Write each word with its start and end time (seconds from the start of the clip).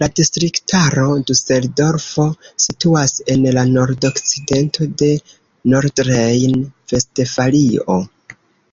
La 0.00 0.06
distriktaro 0.18 1.04
Duseldorfo 1.30 2.26
situas 2.64 3.14
en 3.34 3.46
la 3.56 3.64
nordokcidento 3.70 4.86
de 5.02 5.08
Nordrejn-Vestfalio. 5.72 7.98